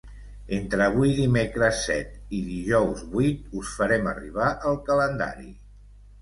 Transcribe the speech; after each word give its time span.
Entre 0.57 0.85
avui 0.85 1.11
dimecres 1.17 1.81
set 1.89 2.15
i 2.37 2.39
dijous 2.47 3.03
vuit 3.17 3.53
us 3.61 3.75
farem 3.81 4.11
arribar 4.15 4.49
el 4.71 4.81
calendari. 4.91 5.49